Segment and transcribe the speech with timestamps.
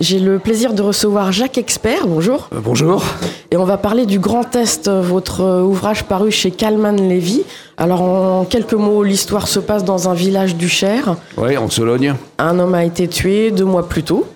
[0.00, 2.48] J'ai le plaisir de recevoir Jacques Expert, bonjour.
[2.52, 3.04] Euh, bonjour.
[3.52, 7.44] Et on va parler du Grand Est, votre ouvrage paru chez Kalman Levy.
[7.78, 11.16] Alors en quelques mots, l'histoire se passe dans un village du Cher.
[11.36, 12.14] Oui, en Sologne.
[12.38, 14.26] Un homme a été tué deux mois plus tôt.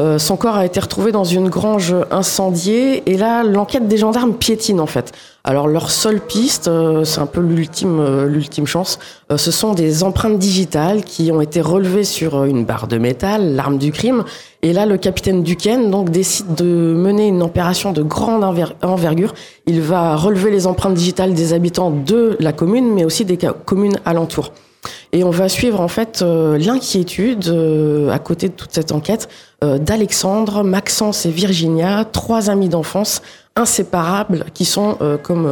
[0.00, 4.34] Euh, son corps a été retrouvé dans une grange incendiée et là, l'enquête des gendarmes
[4.34, 5.12] piétine en fait.
[5.44, 8.98] Alors leur seule piste, euh, c'est un peu l'ultime, euh, l'ultime chance,
[9.36, 13.78] ce sont des empreintes digitales qui ont été relevées sur une barre de métal, l'arme
[13.78, 14.24] du crime.
[14.62, 18.44] Et là, le capitaine Duquesne donc décide de mener une opération de grande
[18.82, 19.34] envergure.
[19.66, 23.98] Il va relever les empreintes digitales des habitants de la commune, mais aussi des communes
[24.04, 24.52] alentours.
[25.12, 29.28] Et on va suivre en fait euh, l'inquiétude euh, à côté de toute cette enquête
[29.62, 33.22] euh, d'Alexandre, Maxence et Virginia, trois amis d'enfance
[33.56, 35.48] inséparables qui sont, comme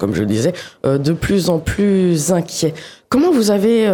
[0.00, 0.52] comme je le disais,
[0.82, 2.74] de plus en plus inquiets.
[3.08, 3.88] Comment vous avez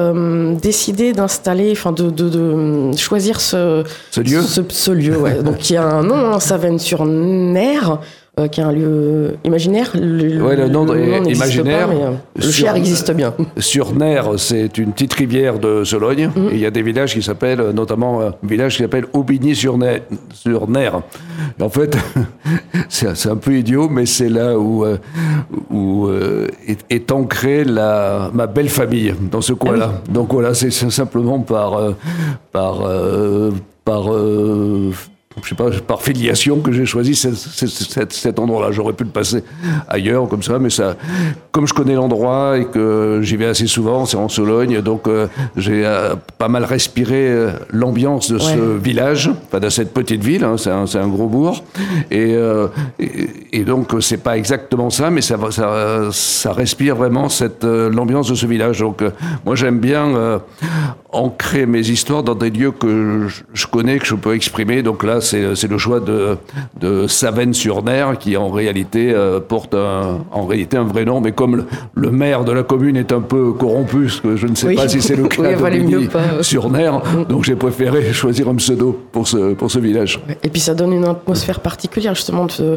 [0.59, 5.35] décidé d'installer, enfin de, de, de, choisir ce, ce lieu, ce, lieu, ouais.
[5.43, 7.99] donc qui a un nom, hein, Savenne-sur-Ner.
[8.39, 9.93] Euh, qui est un lieu imaginaire.
[9.95, 11.89] Le, oui, le nom, est imaginaire.
[11.91, 13.33] Euh, le Cher existe bien.
[13.57, 16.31] Sur Ner, c'est une petite rivière de Sologne.
[16.37, 16.51] Mhm.
[16.53, 20.03] il y a des villages qui s'appellent, notamment un village qui s'appelle Aubigny-sur-Ner.
[20.35, 20.91] Sur Ner.
[21.59, 21.97] En fait,
[22.91, 24.99] c'est un peu idiot, mais c'est là où, euh,
[25.71, 26.11] où
[26.69, 29.93] est, est, ancrée la, ma belle famille, dans ce coin-là.
[29.95, 31.95] Ah Donc voilà, c'est simplement par.
[32.53, 32.83] par,
[33.83, 34.11] par
[35.43, 38.73] je sais pas, par filiation que j'ai choisi cet, endroit-là.
[38.73, 39.45] J'aurais pu le passer
[39.89, 40.97] ailleurs, comme ça, mais ça,
[41.53, 45.27] comme je connais l'endroit et que j'y vais assez souvent, c'est en Sologne, donc euh,
[45.57, 50.45] j'ai euh, pas mal respiré euh, l'ambiance de ce village, enfin de cette petite ville,
[50.45, 51.65] hein, c'est un, gros bourg,
[52.11, 52.35] et,
[53.53, 58.35] et, donc c'est pas exactement ça, mais ça, ça, ça respire vraiment cette l'ambiance de
[58.35, 58.81] ce village.
[58.81, 59.03] Donc
[59.45, 60.41] moi j'aime bien
[61.17, 64.83] ancrer mes histoires dans des lieux que je connais, que je peux exprimer.
[64.83, 66.37] Donc là, c'est le choix de,
[66.79, 71.21] de Savenne-sur-Ner, qui en réalité euh, porte un, en réalité un vrai nom.
[71.21, 74.55] Mais comme le, maire de la commune est un peu corrompu, parce que je ne
[74.55, 76.91] sais pas si c'est le cas de sur Ner,
[77.29, 80.21] donc j'ai préféré choisir un pseudo pour ce, pour ce village.
[80.43, 82.77] Et puis ça donne une atmosphère particulière, justement, de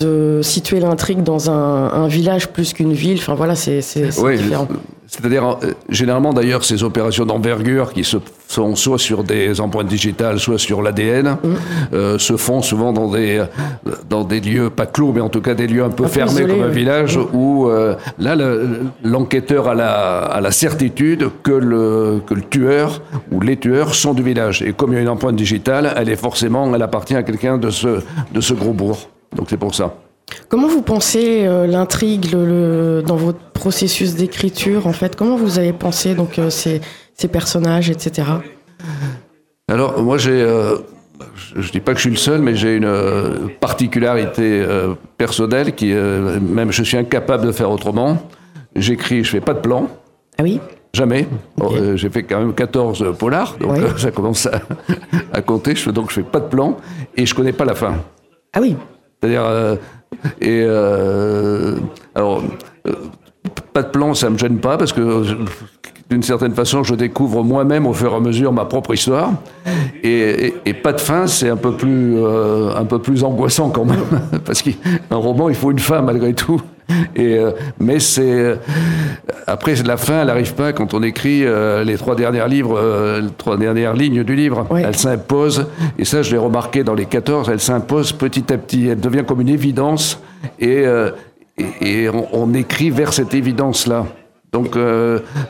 [0.00, 3.18] de situer l'intrigue dans un, village plus qu'une ville.
[3.18, 3.80] Enfin voilà, c'est
[4.18, 4.38] oui,
[5.06, 8.16] C'est-à-dire, euh, généralement d'ailleurs, ces opérations d'envergure qui se
[8.48, 11.36] font soit sur des empreintes digitales, soit sur l'ADN, mm.
[11.92, 13.44] euh, se font souvent dans des,
[14.08, 16.62] dans des lieux, pas clos, mais en tout cas des lieux un peu fermés comme
[16.62, 17.26] un village, mm.
[17.34, 18.36] où euh, là,
[19.04, 24.14] l'enquêteur a, la, a la certitude que le, que le tueur ou les tueurs sont
[24.14, 24.62] du village.
[24.62, 27.58] Et comme il y a une empreinte digitale, elle est forcément, elle appartient à quelqu'un
[27.58, 28.00] de ce,
[28.32, 29.08] de ce gros bourg.
[29.36, 29.94] Donc c'est pour ça.
[30.48, 35.16] Comment vous pensez euh, l'intrigue le, dans votre processus d'écriture en fait?
[35.16, 36.80] Comment vous avez pensé donc euh, ces,
[37.14, 38.28] ces, personnages, etc.
[39.68, 40.76] Alors moi j'ai, euh,
[41.34, 44.64] je, ne dis pas que je suis le seul, mais j'ai une particularité
[45.16, 48.18] personnelle qui, même je suis incapable de faire autrement.
[48.74, 49.88] J'écris, je fais pas de plan.
[50.38, 50.60] Ah oui?
[50.92, 51.28] Jamais.
[51.94, 54.60] j'ai fait quand même 14 polars, donc ça commence à,
[55.32, 55.76] à compter.
[55.76, 56.76] Je, donc je fais pas de plan
[57.16, 57.94] et je connais pas la fin.
[58.52, 58.74] Ah oui.
[59.20, 59.76] C'est-à-dire, euh,
[60.40, 61.76] et euh,
[62.14, 62.42] alors,
[62.86, 62.92] euh,
[63.72, 65.24] pas de plan, ça me gêne pas parce que
[66.08, 69.32] d'une certaine façon, je découvre moi-même au fur et à mesure ma propre histoire.
[70.02, 74.00] Et, pas de fin, c'est un peu plus un peu plus angoissant quand même,
[74.44, 76.60] parce qu'un roman, il faut une fin malgré tout.
[77.14, 78.56] Et, euh, mais c'est euh,
[79.46, 83.30] après la fin, elle n'arrive pas quand on écrit euh, les trois dernières livres, les
[83.36, 84.66] trois dernières lignes du livre.
[84.76, 85.66] Elle s'impose
[85.98, 87.48] et ça, je l'ai remarqué dans les 14.
[87.50, 88.88] Elle s'impose petit à petit.
[88.88, 90.20] Elle devient comme une évidence
[90.58, 90.84] et,
[91.80, 94.06] et, on, écrit vers cette évidence là.
[94.52, 94.76] Donc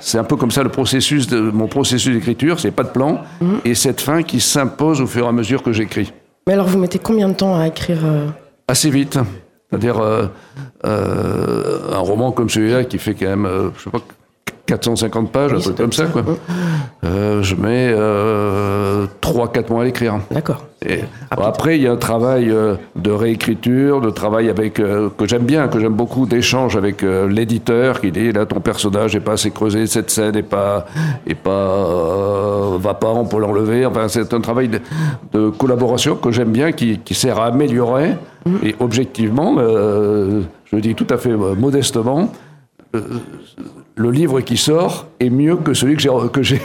[0.00, 2.60] c'est un peu comme ça le processus de mon processus d'écriture.
[2.60, 3.60] C'est pas de plan mhm.
[3.64, 6.12] et cette fin qui s'impose au fur et à mesure que j'écris.
[6.46, 7.98] Mais alors vous mettez combien de temps à écrire
[8.68, 9.18] Assez vite.
[9.70, 10.26] C'est-à-dire euh,
[10.84, 14.00] euh, un roman comme celui-là qui fait quand même, euh, je sais pas,
[14.70, 16.22] 450 pages, un truc comme ça, quoi.
[17.02, 20.20] Euh, je mets euh, 3-4 mois à l'écrire.
[20.30, 20.64] D'accord.
[21.30, 25.42] Après, il y a un travail euh, de réécriture, de travail avec euh, que j'aime
[25.42, 29.50] bien, que j'aime beaucoup, d'échange avec l'éditeur qui dit là ton personnage n'est pas assez
[29.50, 30.86] creusé, cette scène n'est pas
[31.26, 33.84] est pas va pas, on peut l'enlever.
[33.86, 34.70] Enfin, c'est un travail
[35.32, 38.16] de, collaboration que j'aime bien, qui, qui, sert à améliorer.
[38.46, 38.56] Mm.
[38.62, 42.30] Et objectivement, je le dis tout à fait modestement
[44.00, 46.60] le livre qui sort est mieux que celui que j'ai que j'ai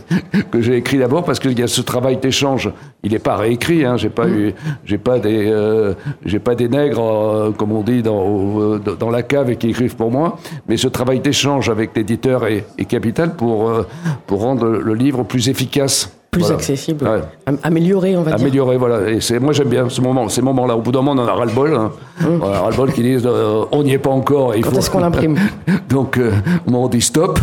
[0.50, 2.72] que j'ai écrit d'abord parce qu'il y a ce travail d'échange.
[3.04, 3.84] Il n'est pas réécrit.
[3.84, 4.52] Hein, j'ai pas eu,
[4.84, 5.94] j'ai pas des, euh,
[6.24, 9.70] j'ai pas des nègres euh, comme on dit dans euh, dans la cave et qui
[9.70, 10.38] écrivent pour moi.
[10.66, 13.72] Mais ce travail d'échange avec l'éditeur est, capital pour
[14.26, 16.19] pour rendre le livre plus efficace.
[16.30, 17.06] Plus accessible,
[17.62, 18.40] amélioré, on va dire.
[18.40, 19.10] Amélioré, voilà.
[19.10, 20.76] Et moi, j'aime bien ce moment, ces moments-là.
[20.76, 21.74] Au bout d'un moment, on en a ras-le-bol.
[21.74, 21.90] Hein.
[22.20, 22.42] Mmh.
[22.42, 24.54] ras-le-bol qui disent euh, on n'y est pas encore.
[24.54, 25.36] Il Quand est-ce qu'on l'imprime?
[25.88, 26.32] Donc, euh,
[26.66, 27.38] on dit stop.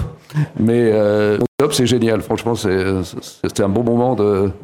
[0.59, 2.21] Mais euh, stop, c'est génial.
[2.21, 4.15] Franchement, c'est, un bon moment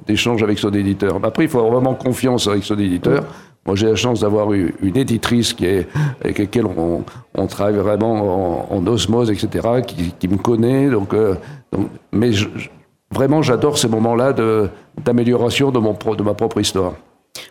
[0.07, 1.19] d'échange avec son éditeur.
[1.23, 3.23] Après, il faut avoir vraiment confiance avec son éditeur.
[3.65, 5.87] Moi, j'ai la chance d'avoir eu une éditrice qui est,
[6.21, 7.03] avec laquelle on,
[7.33, 10.89] on travaille vraiment en, osmose, etc., qui, qui, me connaît.
[10.89, 11.15] Donc,
[11.71, 12.49] donc mais je,
[13.13, 14.33] vraiment, j'adore ces moments-là
[14.97, 16.93] d'amélioration de, de ma propre histoire.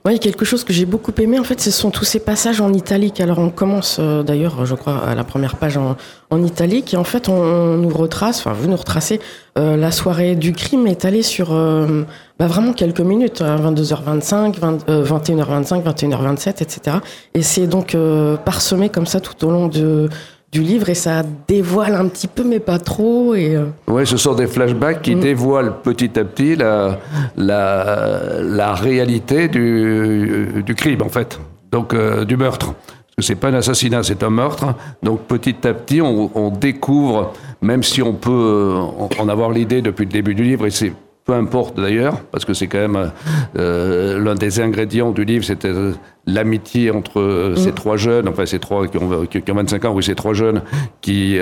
[0.04, 2.72] Oui, quelque chose que j'ai beaucoup aimé, en fait, ce sont tous ces passages en
[2.72, 3.20] italique.
[3.20, 5.96] Alors, on commence euh, d'ailleurs, je crois, à la première page en,
[6.44, 9.20] italique, et en fait, on, nous retrace, enfin, vous nous retracez,
[9.58, 12.04] euh, la soirée du crime étalée sur euh,
[12.38, 16.96] bah, vraiment quelques minutes, 22h25, 21h25, 21h27, etc.
[17.34, 17.96] Et c'est donc
[18.44, 20.08] parsemé comme ça tout au long de,
[20.52, 23.34] du livre et ça dévoile un petit peu, mais pas trop.
[23.34, 25.20] Et euh, Oui, ce sont des flashbacks qui mm.
[25.20, 26.98] dévoilent petit à petit la,
[27.36, 31.40] la, la réalité du, du, crime, en fait,
[31.70, 32.74] donc euh, du meurtre.
[33.18, 34.74] C'est pas un assassinat, c'est un meurtre.
[35.02, 37.32] Donc petit à petit, on, on découvre,
[37.62, 40.92] même si on peut euh, en avoir l'idée depuis le début du livre, et c'est
[41.24, 43.12] peu importe d'ailleurs, parce que c'est quand même
[43.56, 45.92] euh, l'un des ingrédients du livre, c'était euh,
[46.26, 47.74] l'amitié entre euh, ces mm.
[47.74, 50.62] trois jeunes, enfin ces trois qui ont, qui ont 25 ans, oui, ces trois jeunes
[51.00, 51.38] qui,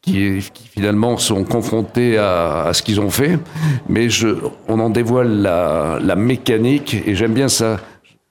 [0.00, 3.38] qui, qui, finalement sont confrontés à, à ce qu'ils ont fait.
[3.88, 4.28] Mais je,
[4.66, 7.78] on en dévoile la, la mécanique, et j'aime bien ça.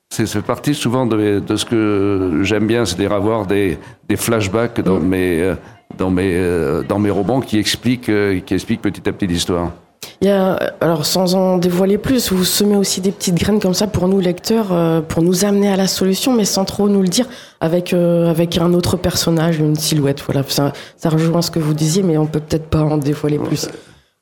[0.10, 3.78] C'est partie souvent de, de, ce que j'aime bien, c'est-à-dire avoir des,
[4.08, 5.08] des flashbacks dans, mm.
[5.08, 5.54] mes,
[5.96, 8.12] dans, mes, dans mes romans qui expliquent,
[8.46, 9.74] qui expliquent petit à petit l'histoire.
[10.22, 13.76] Il y a, alors sans en dévoiler plus, vous semez aussi des petites graines comme
[13.76, 17.04] ça pour nous lecteurs, euh, pour nous amener à la solution, mais sans trop nous
[17.04, 17.28] le dire,
[17.62, 20.24] avec euh, avec un autre personnage, une silhouette.
[20.26, 23.38] Voilà, ça, ça rejoint ce que vous disiez, mais on peut peut-être pas en dévoiler
[23.38, 23.68] plus.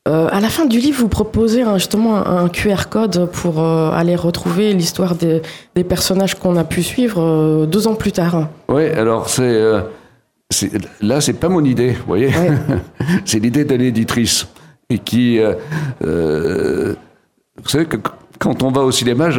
[0.08, 4.16] Euh, à la fin du livre, vous proposez justement un, QR code pour euh, aller
[4.16, 5.42] retrouver l'histoire des,
[5.76, 8.50] des, personnages qu'on a pu suivre deux ans plus tard.
[8.68, 9.62] Oui, alors c'est
[11.02, 12.32] là, c'est pas mon idée, vous voyez,
[13.26, 14.46] c'est l'idée de l'éditrice
[14.90, 15.54] et qui, euh,
[16.04, 16.96] euh,
[17.62, 17.98] vous savez que
[18.40, 19.30] quand on va au cinéma,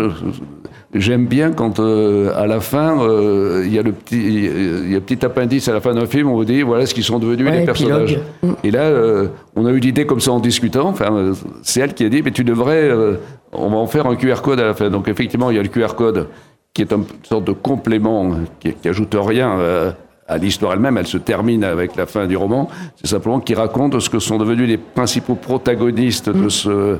[0.94, 4.96] j'aime bien quand euh, à la fin euh, il y a le petit, il y
[4.96, 7.18] a petit appendice à la fin d'un film, on vous dit voilà ce qu'ils sont
[7.18, 8.18] devenus les personnages.
[8.42, 8.52] Mm.
[8.64, 10.88] Et là, euh, on a eu l'idée comme ça en discutant.
[10.88, 11.32] Enfin,
[11.62, 12.90] c'est elle qui a dit mais tu devrais,
[13.52, 14.90] on va en faire un QR code à la fin.
[14.90, 16.28] Donc effectivement, il y a le QR code
[16.72, 19.94] qui est une sorte de complément qui, qui ajoute rien
[20.28, 22.68] à l'histoire elle-même, elle se termine avec la fin du roman.
[22.96, 26.50] C'est simplement qui raconte ce que sont devenus les principaux protagonistes de, mm.
[26.50, 26.98] ce,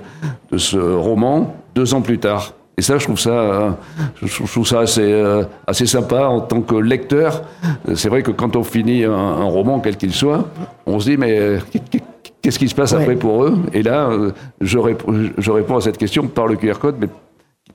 [0.53, 2.53] de ce roman deux ans plus tard.
[2.79, 3.79] Et ça, je trouve ça,
[4.23, 7.43] je trouve ça assez, euh, assez sympa en tant que lecteur.
[7.95, 10.47] C'est vrai que quand on finit un, roman, quel qu'il soit,
[10.85, 11.59] on se dit, mais euh,
[12.43, 13.57] qu'est-ce qui se passe après pour eux?
[13.73, 17.09] Et là, euh, je, réponds, je réponds à cette question par le QR code, mais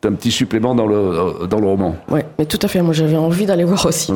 [0.06, 1.96] un petit supplément dans le, dans le roman.
[2.10, 2.82] Oui, mais tout à fait.
[2.82, 4.12] Moi, j'avais envie d'aller voir aussi.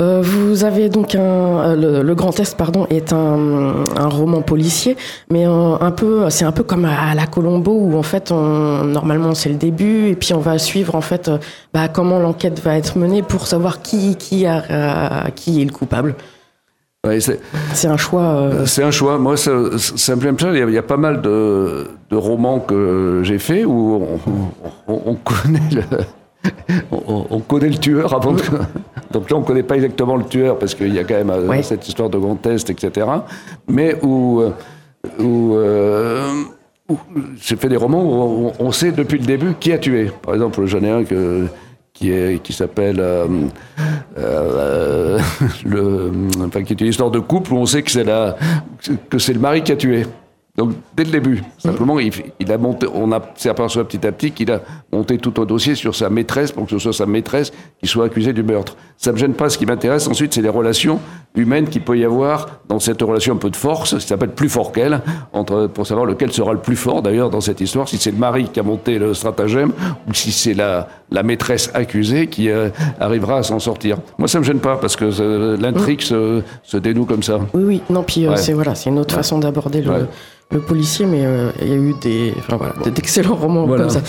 [0.00, 1.20] Euh, vous avez donc un.
[1.20, 4.96] Euh, le, Grand Est, pardon, est un, un roman policier,
[5.30, 6.30] mais un, peu.
[6.30, 10.08] C'est un peu comme à la Colombo, où en fait, on, normalement, c'est le début,
[10.08, 11.38] et puis on va suivre, en fait, euh,
[11.72, 16.14] bah, comment l'enquête va être menée pour savoir qui, qui, a, qui est le coupable
[17.20, 18.22] c'est un choix.
[18.22, 19.18] Euh, c'est un choix.
[19.18, 20.66] Moi, ça, ça me plaît.
[20.66, 24.06] Il y, a, pas mal de, de romans que j'ai fait où
[24.88, 25.82] on, connaît le.
[26.90, 28.42] On, connaît le tueur avant de...
[29.12, 31.30] Donc là, on ne connaît pas exactement le tueur parce qu'il y a quand même
[31.30, 33.06] euh, cette histoire de grand test, etc.
[33.68, 34.50] Mais où, euh,
[35.18, 35.56] où,
[36.88, 36.98] où
[37.40, 40.10] j'ai fait des romans où on, sait depuis le début qui a tué.
[40.22, 41.46] Par exemple, j'en ai un que
[41.94, 43.26] qui est qui s'appelle euh,
[44.18, 45.18] euh,
[45.64, 46.12] le
[46.44, 48.36] enfin qui est une histoire de couple où on sait que c'est la
[49.08, 50.04] que c'est le mari qui a tué.
[50.56, 54.12] Donc, dès le début, simplement, il, il a monté, on a, s'est aperçu petit à
[54.12, 54.60] petit qu'il a
[54.92, 58.04] monté tout un dossier sur sa maîtresse pour que ce soit sa maîtresse qui soit
[58.04, 58.76] accusée du meurtre.
[58.96, 59.50] Ça me gêne pas.
[59.50, 61.00] Ce qui m'intéresse ensuite, c'est les relations
[61.34, 64.48] humaines qu'il peut y avoir dans cette relation un peu de force, qui s'appelle plus
[64.48, 65.00] fort qu'elle,
[65.32, 68.18] entre, pour savoir lequel sera le plus fort d'ailleurs dans cette histoire, si c'est le
[68.18, 69.72] mari qui a monté le stratagème
[70.08, 72.68] ou si c'est la, la maîtresse accusée qui euh,
[73.00, 73.98] arrivera à s'en sortir.
[74.18, 77.40] Moi, ça me gêne pas parce que euh, l'intrigue se, se, dénoue comme ça.
[77.54, 77.82] Oui, oui.
[77.90, 80.06] Non, puis euh, c'est voilà, c'est une autre façon d'aborder le
[80.54, 84.00] le policier, mais euh, il y a eu des, enfin, voilà, d'excellents romans comme ça.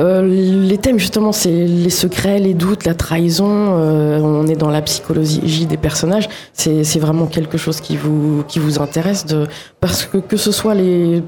[0.00, 3.48] Euh, les thèmes, justement, c'est les secrets, les doutes, la trahison.
[3.48, 6.28] Euh, on est dans la psychologie des personnages.
[6.52, 9.46] C'est vraiment quelque chose qui vous, qui vous intéresse, de,
[9.80, 11.22] parce que que ce soit les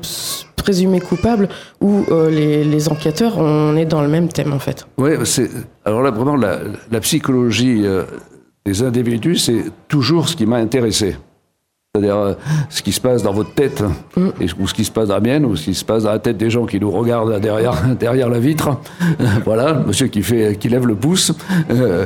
[0.56, 1.49] présumés coupables
[1.80, 4.87] ou les, les, enquêteurs, on est dans le même thème, en fait.
[4.99, 5.50] Oui, c'est
[5.85, 6.59] alors là, vraiment, la,
[6.90, 7.85] la psychologie
[8.64, 11.16] des individus, c'est toujours ce qui m'a intéressé.
[11.97, 12.35] C'est-à-dire euh,
[12.69, 13.83] ce qui se passe dans votre tête,
[14.17, 14.29] mm.
[14.41, 16.11] et, ou ce qui se passe dans la mienne, ou ce qui se passe dans
[16.11, 18.79] la tête des gens qui nous regardent derrière, derrière la vitre.
[19.45, 21.33] voilà, le monsieur qui, fait, qui lève le pouce.
[21.71, 22.05] Euh,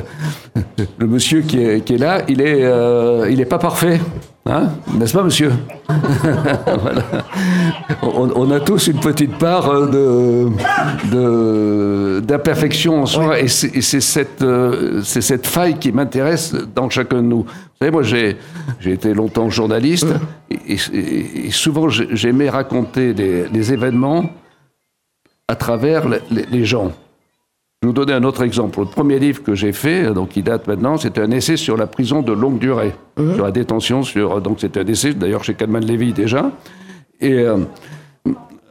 [0.97, 3.99] le monsieur qui est, qui est, là, il n'est euh, pas parfait.
[4.45, 5.51] Hein N'est-ce pas, monsieur?
[6.81, 7.03] Voilà.
[8.01, 9.69] on, a tous une petite part
[12.23, 14.43] d'imperfection en soi, et c'est cette,
[15.03, 17.45] cette faille qui m'intéresse dans chacun de nous
[17.81, 18.37] savez, moi, j'ai,
[18.85, 20.07] été longtemps journaliste
[20.49, 20.77] et,
[21.51, 24.29] souvent j'aimais raconter les, événements
[25.47, 26.91] à travers les, gens.
[27.81, 28.79] Je vais vous donner un autre exemple.
[28.79, 31.87] Le premier livre que j'ai fait, donc qui date maintenant, c'était un essai sur la
[31.87, 33.35] prison de longue durée, mmh.
[33.35, 34.03] sur la détention.
[34.03, 36.51] Sur, donc c'était un essai, d'ailleurs chez Kalman Levy déjà.
[37.19, 37.57] Et euh,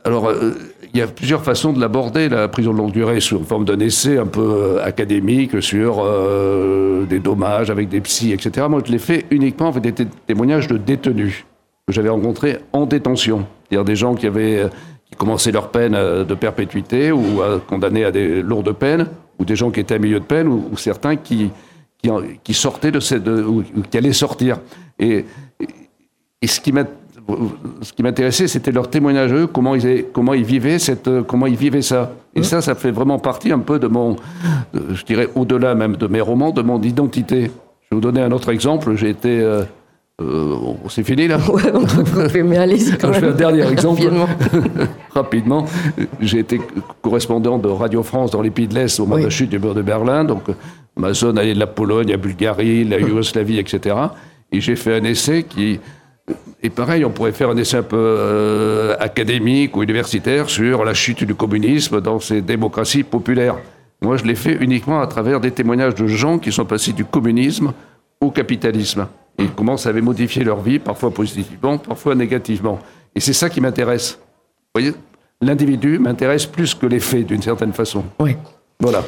[0.04, 0.52] alors, euh,
[0.92, 3.78] il y a plusieurs façons de l'aborder, la prison de longue durée, sous forme d'un
[3.78, 8.66] essai un peu euh, académique sur euh, des dommages avec des psys, etc.
[8.68, 11.44] Moi, je l'ai fait uniquement avec des témoignages de détenus
[11.86, 13.46] que j'avais rencontrés en détention.
[13.68, 14.68] C'est-à-dire des gens qui avaient
[15.06, 19.08] qui commençaient leur peine de perpétuité ou condamnés à des lourdes peines,
[19.40, 21.50] ou des gens qui étaient à milieu de peine, ou, certains qui,
[22.44, 24.60] qui, sortaient de cette, ou, qui allaient sortir.
[25.00, 25.24] Et,
[26.42, 26.84] et ce qui m'a
[27.82, 31.46] ce qui m'intéressait, c'était leur témoignage, eux, comment ils, comment ils vivaient cette, euh, comment
[31.46, 32.12] ils vivaient ça.
[32.34, 34.16] Et ça, ça fait vraiment partie un peu de mon,
[34.72, 37.42] je dirais, au-delà même de mes romans, de mon identité.
[37.42, 38.94] Je vais vous donner un autre exemple.
[38.94, 39.64] J'ai été, euh,
[40.20, 40.56] euh,
[40.88, 43.12] c'est fini là Ouais, on peut mais allez-y quand.
[43.12, 44.02] Je fais un dernier exemple.
[45.10, 45.64] Rapidement.
[46.20, 46.60] J'ai été
[47.02, 49.58] correspondant de Radio France dans les Pays de l'Est au moment de la chute du
[49.58, 50.24] mur de Berlin.
[50.24, 50.44] Donc,
[50.96, 53.96] ma zone allait de la Pologne la Bulgarie, la Yougoslavie, etc.
[54.52, 55.80] Et j'ai fait un essai qui,
[56.62, 60.94] et pareil, on pourrait faire un essai un peu euh, académique ou universitaire sur la
[60.94, 63.56] chute du communisme dans ces démocraties populaires.
[64.02, 67.04] Moi, je l'ai fait uniquement à travers des témoignages de gens qui sont passés du
[67.04, 67.72] communisme
[68.20, 69.06] au capitalisme
[69.38, 72.78] et comment ça avait modifié leur vie, parfois positivement, parfois négativement.
[73.14, 74.18] Et c'est ça qui m'intéresse.
[74.20, 74.94] Vous voyez,
[75.40, 78.04] l'individu m'intéresse plus que les faits, d'une certaine façon.
[78.18, 78.36] Oui.
[78.78, 79.02] Voilà.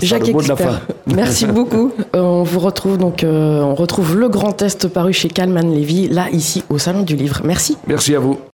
[0.00, 1.92] Jacques Expert, merci beaucoup.
[2.16, 6.08] Euh, on vous retrouve donc, euh, on retrouve le grand test paru chez Kalman Levy,
[6.08, 7.42] là, ici, au Salon du Livre.
[7.44, 7.76] Merci.
[7.86, 8.38] Merci à vous.